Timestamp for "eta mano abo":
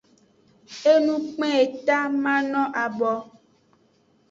1.63-3.13